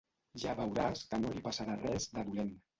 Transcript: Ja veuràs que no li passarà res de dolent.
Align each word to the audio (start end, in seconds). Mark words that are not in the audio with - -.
Ja 0.43 0.55
veuràs 0.59 1.05
que 1.13 1.21
no 1.25 1.35
li 1.37 1.45
passarà 1.51 1.79
res 1.87 2.11
de 2.19 2.29
dolent. 2.35 2.55